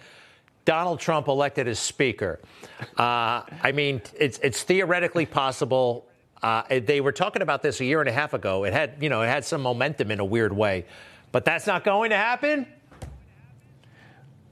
[0.65, 2.39] Donald Trump elected as Speaker.
[2.97, 6.05] Uh, I mean, it's, it's theoretically possible.
[6.41, 8.63] Uh, they were talking about this a year and a half ago.
[8.63, 10.85] It had, you know, it had some momentum in a weird way,
[11.31, 12.67] but that's not going to happen.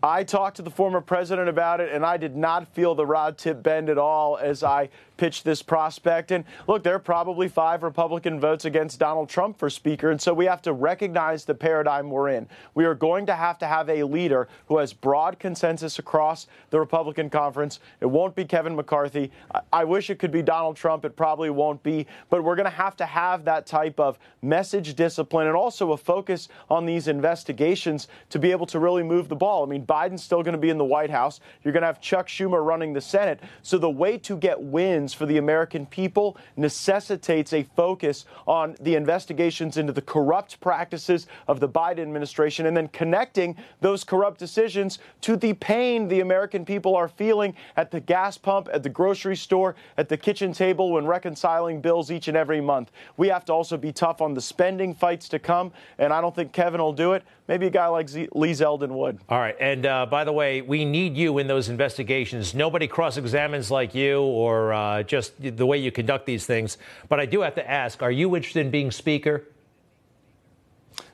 [0.02, 3.38] I talked to the former president about it, and I did not feel the rod
[3.38, 6.32] tip bend at all as I pitch this prospect.
[6.32, 10.12] And look, there are probably five Republican votes against Donald Trump for Speaker.
[10.12, 12.48] And so we have to recognize the paradigm we're in.
[12.74, 16.80] We are going to have to have a leader who has broad consensus across the
[16.80, 17.80] Republican conference.
[18.02, 19.32] It won't be Kevin McCarthy.
[19.72, 21.06] I, wish it could be Donald Trump.
[21.06, 22.08] It probably won't be.
[22.30, 25.98] But we're going to have to have that type of message discipline and also a
[25.98, 29.64] focus on these investigations to be able to really move the ball.
[29.64, 31.40] I mean, Biden's still going to be in the White House.
[31.64, 33.40] You're going to have Chuck Schumer running the Senate.
[33.62, 38.96] So the way to get wins for the American people necessitates a focus on the
[38.96, 45.00] investigations into the corrupt practices of the Biden administration and then connecting those corrupt decisions
[45.22, 49.36] to the pain the American people are feeling at the gas pump, at the grocery
[49.36, 52.92] store, at the kitchen table when reconciling bills each and every month.
[53.18, 56.36] We have to also be tough on the spending fights to come, and I don't
[56.36, 57.24] think Kevin will do it.
[57.48, 59.20] Maybe a guy like Z- Lee Zeldin would.
[59.30, 59.56] All right.
[59.60, 62.56] And uh, by the way, we need you in those investigations.
[62.56, 66.78] Nobody cross examines like you or uh, just the way you conduct these things.
[67.08, 69.44] But I do have to ask are you interested in being Speaker?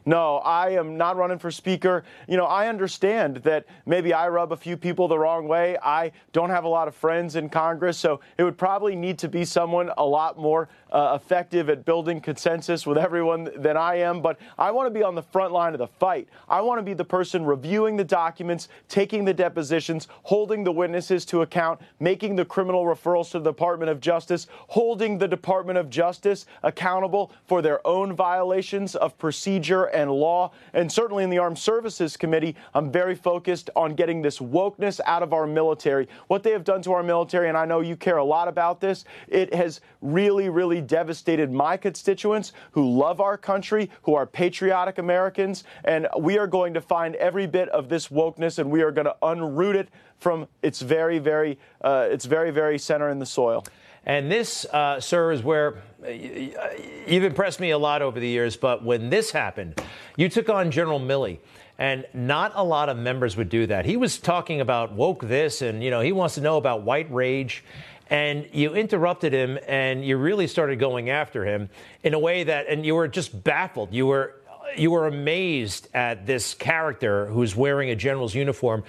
[0.05, 2.03] No, I am not running for speaker.
[2.27, 5.77] You know, I understand that maybe I rub a few people the wrong way.
[5.83, 9.27] I don't have a lot of friends in Congress, so it would probably need to
[9.27, 14.21] be someone a lot more uh, effective at building consensus with everyone than I am.
[14.21, 16.27] But I want to be on the front line of the fight.
[16.49, 21.25] I want to be the person reviewing the documents, taking the depositions, holding the witnesses
[21.25, 25.89] to account, making the criminal referrals to the Department of Justice, holding the Department of
[25.89, 30.51] Justice accountable for their own violations of procedure and law.
[30.73, 35.23] And certainly in the Armed Services Committee, I'm very focused on getting this wokeness out
[35.23, 36.07] of our military.
[36.27, 38.81] What they have done to our military, and I know you care a lot about
[38.81, 44.97] this, it has really, really devastated my constituents who love our country, who are patriotic
[44.97, 45.63] Americans.
[45.83, 49.05] And we are going to find every bit of this wokeness and we are going
[49.05, 53.65] to unroot it from its very, very, uh, its very, very center in the soil.
[54.05, 58.57] And this, uh, sir, is where uh, you've impressed me a lot over the years.
[58.57, 59.81] But when this happened,
[60.17, 61.39] you took on General Milley.
[61.77, 63.85] And not a lot of members would do that.
[63.85, 67.11] He was talking about woke this, and you know he wants to know about white
[67.11, 67.63] rage,
[68.07, 71.69] and you interrupted him, and you really started going after him
[72.03, 73.91] in a way that, and you were just baffled.
[73.93, 74.35] You were
[74.77, 78.83] you were amazed at this character who's wearing a general's uniform.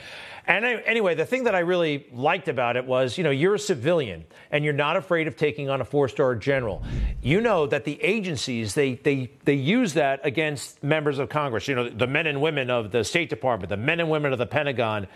[0.47, 3.59] And anyway, the thing that I really liked about it was, you know, you're a
[3.59, 6.83] civilian and you're not afraid of taking on a four-star general.
[7.23, 11.69] You know that the agencies they they they use that against members of Congress.
[11.69, 14.39] You know, the men and women of the State Department, the men and women of
[14.39, 15.07] the Pentagon.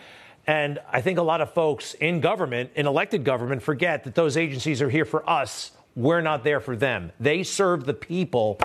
[0.47, 4.37] And I think a lot of folks in government, in elected government, forget that those
[4.37, 5.73] agencies are here for us.
[5.97, 7.11] We're not there for them.
[7.19, 8.61] They serve the people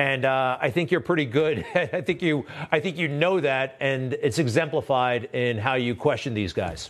[0.00, 1.66] and uh, I think you're pretty good.
[1.74, 6.32] I think you, I think you know that, and it's exemplified in how you question
[6.32, 6.88] these guys.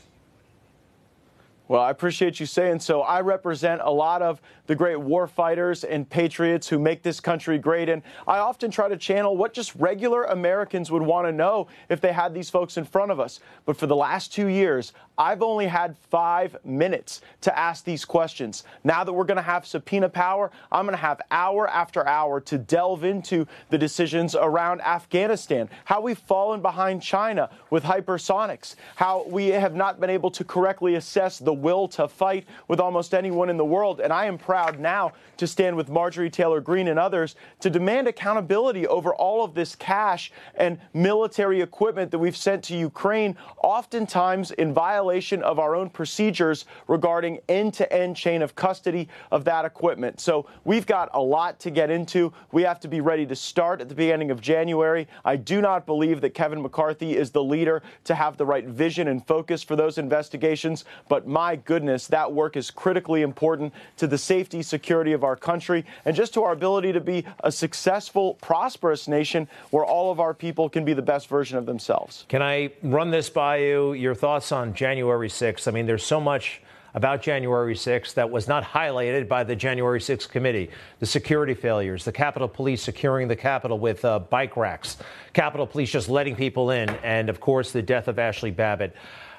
[1.67, 3.03] Well, I appreciate you saying so.
[3.03, 4.41] I represent a lot of
[4.71, 7.89] the great war fighters and patriots who make this country great.
[7.89, 12.01] And I often try to channel what just regular Americans would want to know if
[12.01, 13.41] they had these folks in front of us.
[13.67, 18.63] But for the last two years, I've only had five minutes to ask these questions.
[18.85, 22.41] Now that we're going to have subpoena power, I'm going to have hour after hour
[22.43, 29.27] to delve into the decisions around Afghanistan, how we've fallen behind China with hypersonics, how
[29.27, 33.51] we have not been able to correctly assess the will to fight with almost anyone
[33.51, 33.99] in the world.
[33.99, 38.09] And I am proud now to stand with Marjorie Taylor Greene and others to demand
[38.09, 44.51] accountability over all of this cash and military equipment that we've sent to Ukraine, oftentimes
[44.53, 49.65] in violation of our own procedures regarding end to end chain of custody of that
[49.65, 50.21] equipment.
[50.21, 52.33] So we've got a lot to get into.
[52.53, 55.09] We have to be ready to start at the beginning of January.
[55.25, 59.09] I do not believe that Kevin McCarthy is the leader to have the right vision
[59.09, 64.19] and focus for those investigations, but my goodness, that work is critically important to the
[64.19, 69.09] safety, security of our country, and just to our ability to be a successful, prosperous
[69.09, 72.25] nation where all of our people can be the best version of themselves.
[72.29, 73.93] Can I run this by you?
[73.93, 75.69] Your thoughts on January 6th?
[75.69, 76.61] I mean, there's so much
[76.95, 80.71] about January 6th that was not highlighted by the January 6th committee.
[80.99, 84.97] The security failures, the Capitol Police securing the Capitol with uh, bike racks,
[85.33, 88.95] Capitol Police just letting people in, and of course, the death of Ashley Babbitt.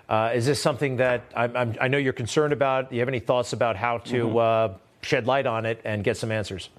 [0.07, 2.89] Uh, is this something that I'm, I'm, i know you're concerned about?
[2.89, 4.73] Do you have any thoughts about how to mm-hmm.
[4.73, 6.69] uh, shed light on it and get some answers?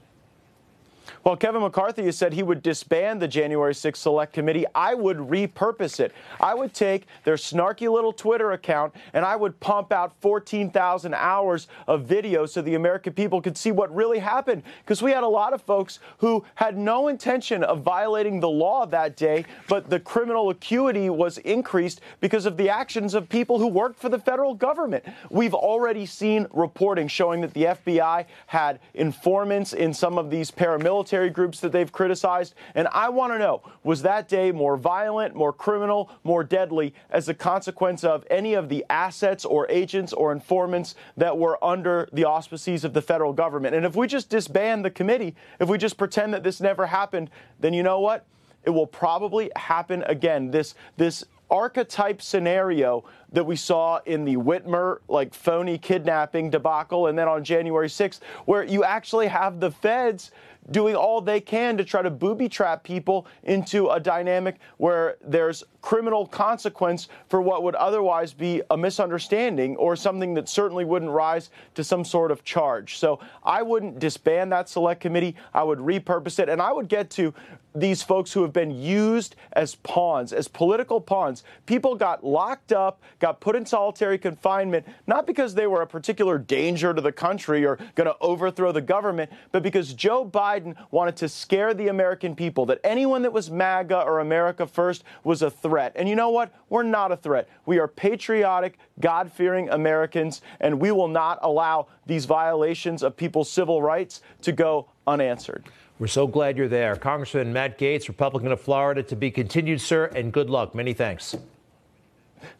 [1.24, 4.64] Well, Kevin McCarthy has said he would disband the January 6th Select Committee.
[4.74, 6.12] I would repurpose it.
[6.40, 11.68] I would take their snarky little Twitter account and I would pump out 14,000 hours
[11.86, 14.62] of video so the American people could see what really happened.
[14.84, 18.86] Because we had a lot of folks who had no intention of violating the law
[18.86, 23.68] that day, but the criminal acuity was increased because of the actions of people who
[23.68, 25.04] worked for the federal government.
[25.30, 31.01] We've already seen reporting showing that the FBI had informants in some of these paramilitary
[31.10, 32.54] groups that they've criticized.
[32.74, 37.28] And I want to know was that day more violent, more criminal, more deadly as
[37.28, 42.24] a consequence of any of the assets or agents or informants that were under the
[42.24, 43.74] auspices of the federal government?
[43.74, 47.30] And if we just disband the committee, if we just pretend that this never happened,
[47.60, 48.26] then you know what?
[48.64, 50.50] It will probably happen again.
[50.50, 57.18] This this archetype scenario that we saw in the Whitmer like phony kidnapping debacle and
[57.18, 60.30] then on January 6th where you actually have the feds
[60.70, 65.64] doing all they can to try to booby trap people into a dynamic where there's
[65.80, 71.50] criminal consequence for what would otherwise be a misunderstanding or something that certainly wouldn't rise
[71.74, 72.98] to some sort of charge.
[72.98, 75.34] So I wouldn't disband that select committee.
[75.52, 77.34] I would repurpose it and I would get to
[77.74, 81.42] these folks who have been used as pawns, as political pawns.
[81.64, 86.36] People got locked up, got put in solitary confinement, not because they were a particular
[86.36, 90.51] danger to the country or going to overthrow the government, but because Joe Biden
[90.90, 95.42] wanted to scare the American people that anyone that was MAGA or America First was
[95.42, 95.92] a threat.
[95.96, 96.54] And you know what?
[96.68, 97.48] We're not a threat.
[97.66, 103.50] We are patriotic, God fearing Americans, and we will not allow these violations of people's
[103.50, 105.64] civil rights to go unanswered.
[105.98, 106.96] We're so glad you're there.
[106.96, 110.74] Congressman Matt Gaetz, Republican of Florida, to be continued, sir, and good luck.
[110.74, 111.36] Many thanks.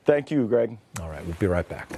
[0.04, 0.78] Thank you, Greg.
[1.00, 1.88] All right, we'll be right back.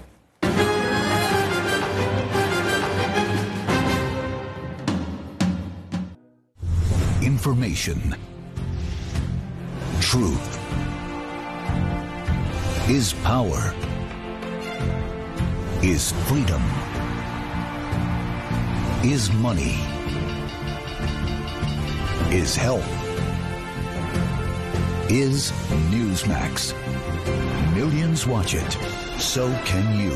[7.25, 8.15] Information.
[9.99, 10.59] Truth.
[12.91, 13.75] Is power.
[15.83, 16.63] Is freedom.
[19.03, 19.79] Is money.
[22.31, 22.85] Is health.
[25.11, 25.51] Is
[25.95, 26.75] Newsmax.
[27.75, 28.73] Millions watch it.
[29.19, 30.13] So can you.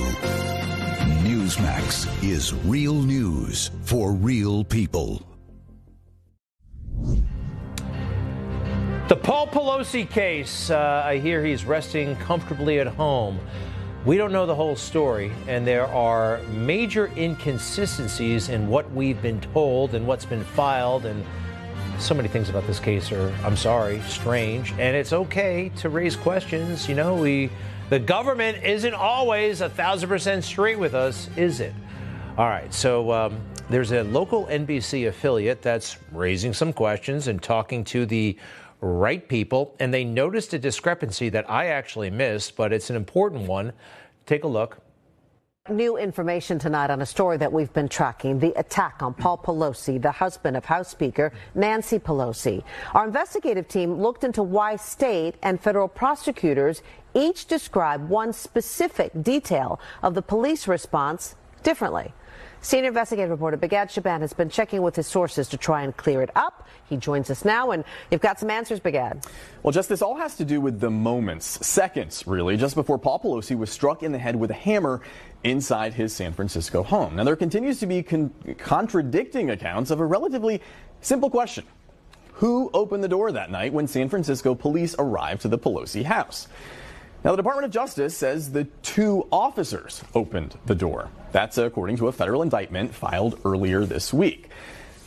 [1.24, 5.37] Newsmax is real news for real people.
[9.08, 13.40] The Paul Pelosi case, uh, I hear he's resting comfortably at home.
[14.04, 19.40] We don't know the whole story, and there are major inconsistencies in what we've been
[19.40, 21.24] told and what's been filed and
[21.98, 24.72] so many things about this case are, I'm sorry, strange.
[24.72, 26.86] And it's okay to raise questions.
[26.86, 27.48] You know, we,
[27.88, 31.72] the government isn't always a thousand percent straight with us, is it?
[32.36, 32.72] All right.
[32.74, 33.40] So um,
[33.70, 38.36] there's a local NBC affiliate that's raising some questions and talking to the
[38.80, 39.74] right people.
[39.80, 43.72] And they noticed a discrepancy that I actually missed, but it's an important one.
[44.26, 44.80] Take a look.
[45.70, 50.00] New information tonight on a story that we've been tracking the attack on Paul Pelosi,
[50.00, 52.64] the husband of House Speaker Nancy Pelosi.
[52.94, 59.78] Our investigative team looked into why state and federal prosecutors each describe one specific detail
[60.02, 62.14] of the police response differently.
[62.60, 66.22] Senior investigative reporter Bigad Shaban has been checking with his sources to try and clear
[66.22, 66.66] it up.
[66.88, 69.24] He joins us now, and you've got some answers, Bigad.
[69.62, 73.20] Well, just this all has to do with the moments, seconds, really, just before Paul
[73.20, 75.02] Pelosi was struck in the head with a hammer
[75.44, 77.14] inside his San Francisco home.
[77.16, 80.60] Now, there continues to be con- contradicting accounts of a relatively
[81.00, 81.64] simple question.
[82.34, 86.48] Who opened the door that night when San Francisco police arrived to the Pelosi house?
[87.24, 91.10] Now, the Department of Justice says the two officers opened the door.
[91.32, 94.50] That's according to a federal indictment filed earlier this week.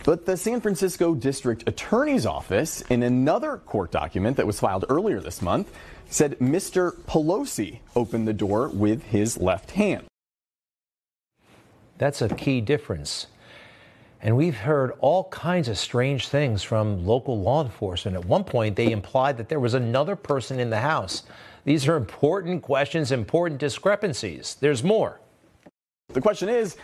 [0.03, 5.20] But the San Francisco District Attorney's Office, in another court document that was filed earlier
[5.22, 5.72] this month,
[6.09, 6.97] said Mr.
[7.03, 10.05] Pelosi opened the door with his left hand.
[11.97, 13.28] That's a key difference.
[14.22, 18.18] And we've heard all kinds of strange things from local law enforcement.
[18.18, 21.24] At one point, they implied that there was another person in the house.
[21.64, 24.57] These are important questions, important discrepancies.
[24.59, 25.20] There's more.
[26.09, 26.76] The question is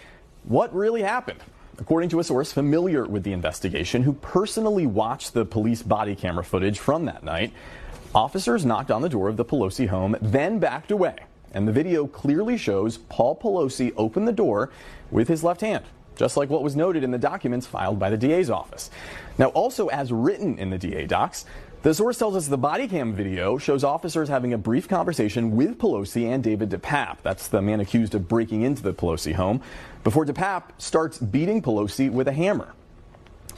[0.44, 1.40] what really happened?
[1.80, 6.44] According to a source familiar with the investigation who personally watched the police body camera
[6.44, 7.54] footage from that night,
[8.16, 11.16] officers knocked on the door of the Pelosi home, then backed away.
[11.54, 14.72] And the video clearly shows Paul Pelosi open the door
[15.12, 15.84] with his left hand,
[16.16, 18.90] just like what was noted in the documents filed by the DA's office.
[19.38, 21.46] Now, also as written in the DA docs,
[21.84, 25.78] the source tells us the body cam video shows officers having a brief conversation with
[25.78, 27.18] Pelosi and David DePape.
[27.22, 29.62] That's the man accused of breaking into the Pelosi home
[30.04, 32.74] before DePape starts beating Pelosi with a hammer.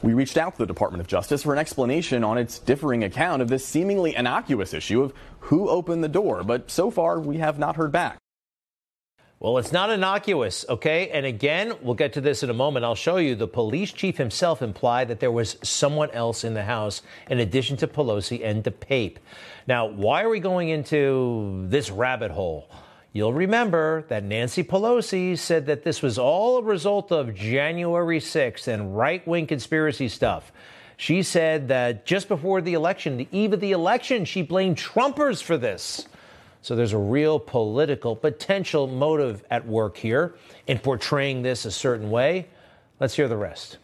[0.02, 3.42] We reached out to the Department of Justice for an explanation on its differing account
[3.42, 7.58] of this seemingly innocuous issue of who opened the door, but so far we have
[7.58, 8.19] not heard back.
[9.42, 11.12] Well, it's not innocuous, okay?
[11.12, 12.84] And again, we'll get to this in a moment.
[12.84, 16.64] I'll show you the police chief himself implied that there was someone else in the
[16.66, 19.16] house in addition to Pelosi and DePape.
[19.66, 22.70] Now, why are we going into this rabbit hole?
[23.14, 28.68] You'll remember that Nancy Pelosi said that this was all a result of January 6th
[28.68, 30.52] and right wing conspiracy stuff.
[30.98, 35.42] She said that just before the election, the eve of the election, she blamed Trumpers
[35.42, 36.09] for this.
[36.62, 40.36] So there's a real political potential motive at work here
[40.68, 42.48] in portraying this a certain way.
[43.00, 43.78] Let's hear the rest.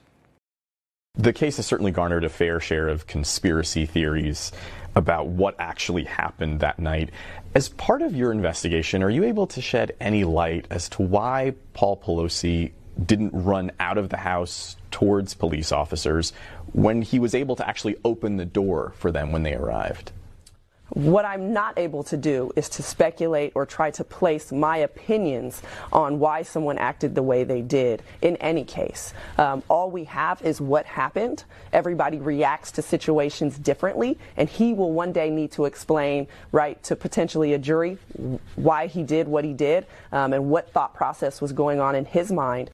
[1.18, 4.52] The case has certainly garnered a fair share of conspiracy theories
[4.96, 7.10] about what actually happened that night.
[7.54, 11.54] As part of your investigation, are you able to shed any light as to why
[11.74, 12.72] Paul Pelosi
[13.06, 16.34] didn't run out of the house towards police officers
[16.74, 20.12] when he was able to actually open the door for them when they arrived?
[20.96, 25.62] What I'm not able to do is to speculate or try to place my opinions
[25.92, 29.14] on why someone acted the way they did in any case.
[29.38, 31.44] Um, all we have is what happened.
[31.74, 36.96] Everybody reacts to situations differently, and he will one day need to explain, right, to
[36.96, 37.98] potentially a jury
[38.56, 42.06] why he did what he did um, and what thought process was going on in
[42.06, 42.72] his mind.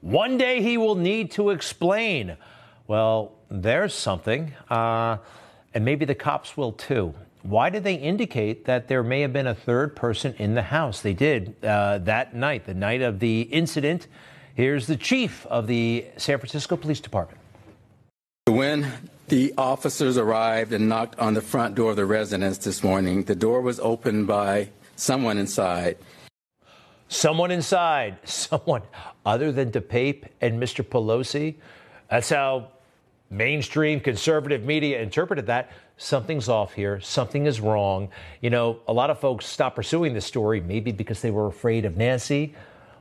[0.00, 2.38] One day he will need to explain.
[2.86, 4.54] Well, there's something.
[4.70, 5.18] Uh,
[5.74, 7.14] and maybe the cops will too.
[7.44, 11.02] Why did they indicate that there may have been a third person in the house?
[11.02, 14.06] They did uh, that night, the night of the incident.
[14.54, 17.38] Here's the chief of the San Francisco Police Department.
[18.46, 18.90] When
[19.28, 23.34] the officers arrived and knocked on the front door of the residence this morning, the
[23.34, 25.98] door was opened by someone inside.
[27.08, 28.82] Someone inside, someone
[29.26, 30.82] other than DePape and Mr.
[30.82, 31.56] Pelosi.
[32.08, 32.68] That's how
[33.28, 38.08] mainstream conservative media interpreted that something's off here, something is wrong.
[38.40, 41.84] You know, a lot of folks stopped pursuing this story, maybe because they were afraid
[41.84, 42.54] of Nancy.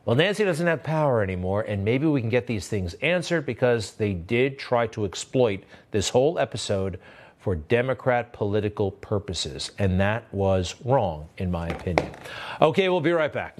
[0.05, 3.91] Well, Nancy doesn't have power anymore, and maybe we can get these things answered because
[3.93, 6.99] they did try to exploit this whole episode
[7.39, 12.09] for Democrat political purposes, and that was wrong, in my opinion.
[12.61, 13.57] Okay, we'll be right back.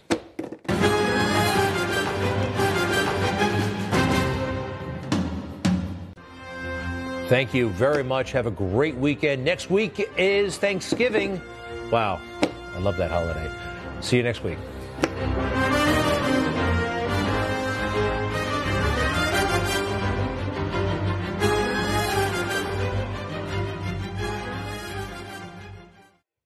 [7.33, 8.31] Thank you very much.
[8.33, 9.43] Have a great weekend.
[9.43, 11.41] Next week is Thanksgiving.
[11.91, 12.21] Wow,
[12.75, 13.49] I love that holiday.
[14.01, 14.59] See you next week.